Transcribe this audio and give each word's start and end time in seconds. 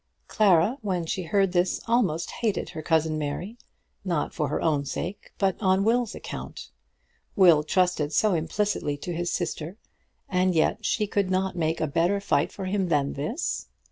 Clara, 0.27 0.79
when 0.81 1.05
she 1.05 1.21
heard 1.21 1.51
this, 1.51 1.79
almost 1.87 2.31
hated 2.31 2.69
her 2.69 2.81
cousin 2.81 3.19
Mary, 3.19 3.59
not 4.03 4.33
for 4.33 4.47
her 4.47 4.59
own 4.59 4.83
sake, 4.83 5.31
but 5.37 5.55
on 5.61 5.83
Will's 5.83 6.15
account. 6.15 6.71
Will 7.35 7.61
trusted 7.61 8.11
so 8.11 8.33
implicitly 8.33 8.97
to 8.97 9.13
his 9.13 9.29
sister, 9.31 9.77
and 10.27 10.55
yet 10.55 10.83
she 10.83 11.05
could 11.05 11.29
not 11.29 11.55
make 11.55 11.79
a 11.79 11.85
better 11.85 12.19
fight 12.19 12.51
for 12.51 12.65
him 12.65 12.89
than 12.89 13.13
this! 13.13 13.67